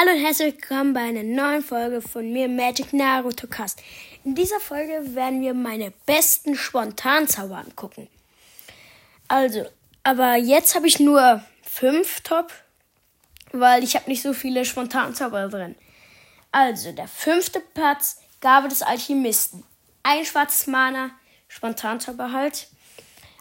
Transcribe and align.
Hallo 0.00 0.12
und 0.12 0.24
herzlich 0.24 0.54
willkommen 0.54 0.94
bei 0.94 1.00
einer 1.00 1.22
neuen 1.22 1.60
Folge 1.60 2.00
von 2.00 2.32
mir, 2.32 2.48
Magic 2.48 2.94
Naruto 2.94 3.46
Cast. 3.46 3.82
In 4.24 4.34
dieser 4.34 4.58
Folge 4.58 5.14
werden 5.14 5.42
wir 5.42 5.52
meine 5.52 5.92
besten 6.06 6.54
Spontanzauber 6.54 7.58
angucken. 7.58 8.08
Also, 9.28 9.66
aber 10.02 10.36
jetzt 10.36 10.74
habe 10.74 10.86
ich 10.86 11.00
nur 11.00 11.44
fünf 11.62 12.22
Top, 12.22 12.50
weil 13.52 13.84
ich 13.84 13.94
habe 13.94 14.08
nicht 14.08 14.22
so 14.22 14.32
viele 14.32 14.64
Spontanzauber 14.64 15.48
drin. 15.48 15.76
Also, 16.50 16.92
der 16.92 17.06
fünfte 17.06 17.60
Platz, 17.60 18.22
Gabe 18.40 18.68
des 18.68 18.80
Alchemisten. 18.80 19.64
Ein 20.02 20.24
schwarzes 20.24 20.66
Mana, 20.66 21.10
Spontanzauber 21.46 22.32
halt. 22.32 22.68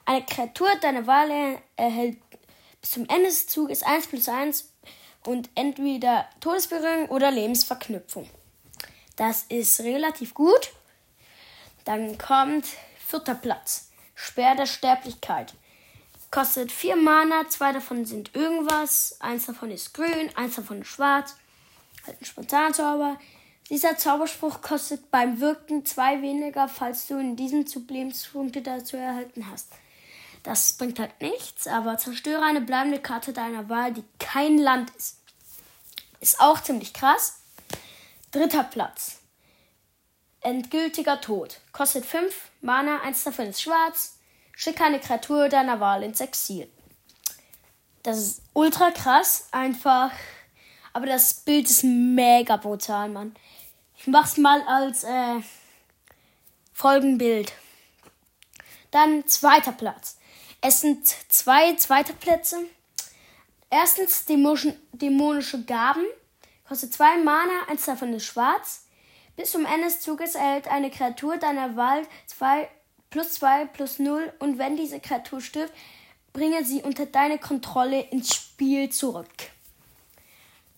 Eine 0.05 0.25
Kreatur 0.25 0.67
deiner 0.81 1.07
Wahl 1.07 1.61
erhält 1.77 2.17
bis 2.81 2.91
zum 2.91 3.05
Ende 3.07 3.27
des 3.27 3.47
Zuges 3.47 3.81
1 3.81 4.07
plus 4.07 4.27
1 4.27 4.73
und 5.29 5.47
entweder 5.53 6.27
Todesberührung 6.39 7.07
oder 7.09 7.29
Lebensverknüpfung. 7.29 8.27
Das 9.15 9.43
ist 9.43 9.79
relativ 9.81 10.33
gut. 10.33 10.71
Dann 11.85 12.17
kommt 12.17 12.65
vierter 12.97 13.35
Platz. 13.35 13.91
Speer 14.15 14.55
der 14.55 14.65
Sterblichkeit. 14.65 15.53
Kostet 16.31 16.71
vier 16.71 16.95
Mana, 16.95 17.47
zwei 17.47 17.71
davon 17.73 18.05
sind 18.05 18.35
irgendwas, 18.35 19.17
eins 19.19 19.45
davon 19.45 19.69
ist 19.69 19.93
grün, 19.93 20.31
eins 20.33 20.55
davon 20.55 20.81
ist 20.81 20.87
schwarz. 20.87 21.35
Halt 22.07 22.19
ein 22.19 22.25
Spontanzauber. 22.25 23.19
Dieser 23.69 23.97
Zauberspruch 23.97 24.61
kostet 24.63 25.11
beim 25.11 25.39
Wirken 25.39 25.85
zwei 25.85 26.23
weniger, 26.23 26.67
falls 26.67 27.05
du 27.05 27.19
in 27.19 27.35
diesem 27.35 27.67
Zug 27.67 27.87
Lebenspunkte 27.91 28.63
dazu 28.63 28.97
erhalten 28.97 29.45
hast. 29.51 29.67
Das 30.41 30.73
bringt 30.73 30.97
halt 30.99 31.21
nichts, 31.21 31.67
aber 31.67 31.97
zerstöre 31.97 32.43
eine 32.43 32.61
bleibende 32.61 32.99
Karte 32.99 33.31
deiner 33.31 33.69
Wahl, 33.69 33.93
die 33.93 34.05
kein 34.17 34.57
Land 34.57 34.89
ist. 34.97 35.18
Ist 36.19 36.39
auch 36.39 36.61
ziemlich 36.61 36.93
krass. 36.93 37.41
Dritter 38.31 38.63
Platz. 38.63 39.19
Endgültiger 40.41 41.19
Tod. 41.21 41.59
Kostet 41.71 42.05
5 42.05 42.33
Mana, 42.61 43.01
eins 43.01 43.23
davon 43.23 43.47
ist 43.47 43.61
schwarz. 43.61 44.17
Schicke 44.55 44.83
eine 44.83 44.99
Kreatur 44.99 45.49
deiner 45.49 45.79
Wahl 45.79 46.03
ins 46.03 46.19
Exil. 46.19 46.69
Das 48.03 48.17
ist 48.17 48.41
ultra 48.53 48.91
krass, 48.91 49.47
einfach. 49.51 50.11
Aber 50.93 51.05
das 51.05 51.33
Bild 51.33 51.69
ist 51.69 51.83
mega 51.83 52.57
brutal, 52.57 53.09
Mann. 53.09 53.35
Ich 53.97 54.07
mach's 54.07 54.37
mal 54.37 54.61
als 54.63 55.03
äh, 55.03 55.41
Folgenbild. 56.73 57.51
Dann 58.91 59.27
zweiter 59.27 59.71
Platz. 59.71 60.17
Es 60.61 60.81
sind 60.81 61.05
zwei 61.07 61.75
zweite 61.75 62.13
Plätze. 62.13 62.57
Erstens 63.69 64.25
dämonische 64.25 65.63
Gaben. 65.63 66.05
Kostet 66.69 66.93
zwei 66.93 67.17
Mana, 67.17 67.63
eins 67.67 67.83
davon 67.85 68.13
ist 68.13 68.25
schwarz. 68.25 68.85
Bis 69.35 69.49
zum 69.49 69.65
Ende 69.65 69.87
des 69.87 70.01
Zuges 70.01 70.35
erhält 70.35 70.67
eine 70.67 70.91
Kreatur 70.91 71.37
deiner 71.37 71.75
Wahl 71.75 72.05
zwei, 72.27 72.69
plus 73.09 73.33
2 73.33 73.65
plus 73.65 73.97
0 73.97 74.31
und 74.37 74.59
wenn 74.59 74.77
diese 74.77 74.99
Kreatur 74.99 75.41
stirbt, 75.41 75.73
bringe 76.31 76.63
sie 76.63 76.83
unter 76.83 77.07
deine 77.07 77.39
Kontrolle 77.39 78.01
ins 78.11 78.35
Spiel 78.35 78.91
zurück. 78.91 79.33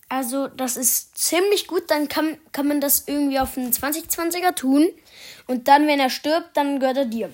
Also, 0.08 0.48
das 0.48 0.78
ist 0.78 1.18
ziemlich 1.18 1.68
gut. 1.68 1.92
Dann 1.92 2.08
kann, 2.08 2.38
kann 2.54 2.70
man 2.70 2.80
das 2.80 3.10
irgendwie 3.10 3.40
auf 3.40 3.58
einen 3.58 3.74
2020er 3.74 4.56
tun. 4.56 4.88
Und 5.48 5.68
dann, 5.68 5.88
wenn 5.88 6.00
er 6.00 6.10
stirbt, 6.10 6.56
dann 6.56 6.80
gehört 6.80 6.98
er 6.98 7.06
dir. 7.06 7.30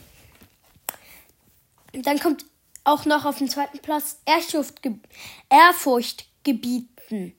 Dann 1.94 2.19
kommt 2.19 2.44
auch 2.83 3.05
noch 3.05 3.25
auf 3.25 3.38
dem 3.38 3.52
zweiten 3.52 3.78
Platz 3.80 4.17
Ehrfurcht 4.25 4.81
gebieten. 6.44 7.35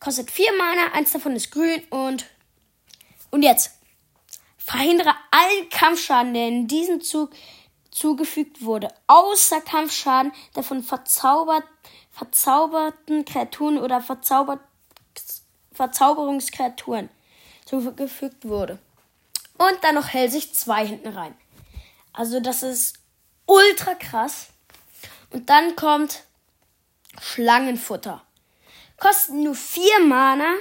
Kostet 0.00 0.30
vier 0.30 0.52
Mana, 0.56 0.92
eins 0.92 1.12
davon 1.12 1.34
ist 1.34 1.50
grün 1.50 1.82
und. 1.90 2.26
Und 3.30 3.42
jetzt. 3.42 3.72
Verhindere 4.58 5.14
allen 5.30 5.68
Kampfschaden, 5.70 6.34
der 6.34 6.48
in 6.48 6.68
diesem 6.68 7.00
Zug 7.00 7.30
zugefügt 7.90 8.62
wurde, 8.62 8.88
außer 9.06 9.60
Kampfschaden, 9.62 10.30
der 10.54 10.62
von 10.62 10.82
verzaubert, 10.82 11.64
verzauberten 12.12 13.24
Kreaturen 13.24 13.78
oder 13.78 14.00
verzaubert, 14.02 14.60
Verzauberungskreaturen 15.72 17.08
zugefügt 17.64 18.46
wurde. 18.46 18.78
Und 19.56 19.82
dann 19.82 19.94
noch 19.96 20.08
Hellsicht 20.08 20.54
2 20.54 20.86
hinten 20.86 21.08
rein. 21.08 21.34
Also 22.12 22.40
das 22.40 22.62
ist 22.62 22.98
ultra 23.46 23.94
krass. 23.94 24.48
Und 25.30 25.50
dann 25.50 25.74
kommt 25.76 26.24
Schlangenfutter. 27.20 28.22
Kosten 28.98 29.44
nur 29.44 29.54
vier 29.54 30.00
Mana. 30.00 30.54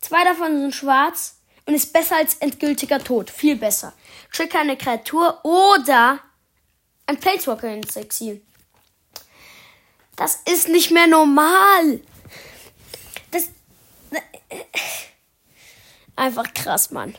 Zwei 0.00 0.22
davon 0.24 0.60
sind 0.60 0.74
schwarz 0.74 1.40
und 1.66 1.74
ist 1.74 1.92
besser 1.92 2.16
als 2.16 2.34
endgültiger 2.36 3.02
Tod. 3.02 3.30
Viel 3.30 3.56
besser. 3.56 3.92
Schicke 4.30 4.58
eine 4.58 4.76
Kreatur 4.76 5.44
oder 5.44 6.20
ein 7.06 7.18
Planeswalker 7.18 7.72
ins 7.72 7.96
Exil. 7.96 8.42
Das 10.16 10.40
ist 10.50 10.68
nicht 10.68 10.90
mehr 10.90 11.06
normal. 11.06 12.00
Das. 13.30 13.48
Einfach 16.16 16.52
krass, 16.52 16.90
Mann. 16.90 17.14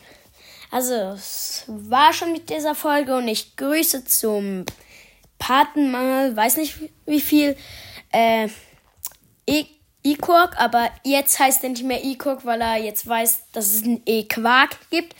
Also, 0.71 0.93
es 0.93 1.63
war 1.67 2.13
schon 2.13 2.31
mit 2.31 2.49
dieser 2.49 2.75
Folge 2.75 3.15
und 3.15 3.27
ich 3.27 3.55
grüße 3.55 4.05
zum 4.05 4.65
Patenmangel, 5.39 6.35
weiß 6.35 6.57
nicht 6.57 6.77
wie 7.05 7.21
viel, 7.21 7.57
äh, 8.11 8.49
E-Quark, 10.11 10.59
aber 10.59 10.89
jetzt 11.03 11.39
heißt 11.39 11.63
er 11.63 11.69
nicht 11.69 11.83
mehr 11.83 12.03
E-Quark, 12.03 12.45
weil 12.45 12.61
er 12.61 12.77
jetzt 12.77 13.07
weiß, 13.07 13.43
dass 13.51 13.67
es 13.67 13.83
einen 13.83 14.01
E-Quark 14.05 14.77
gibt, 14.89 15.15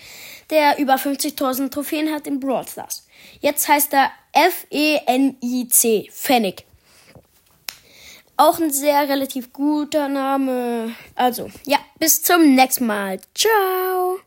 der 0.49 0.79
über 0.79 0.95
50.000 0.95 1.69
Trophäen 1.69 2.11
hat 2.13 2.27
im 2.27 2.39
Brawl 2.39 2.67
Stars. 2.67 3.07
Jetzt 3.41 3.67
heißt 3.67 3.93
er 3.93 4.11
F-E-N-I-C, 4.33 6.09
Fennec. 6.11 6.65
Auch 8.37 8.59
ein 8.59 8.71
sehr 8.71 9.09
relativ 9.09 9.51
guter 9.51 10.07
Name. 10.07 10.95
Also, 11.15 11.49
ja, 11.65 11.77
bis 11.99 12.23
zum 12.23 12.55
nächsten 12.55 12.85
Mal. 12.85 13.19
Ciao. 13.35 14.19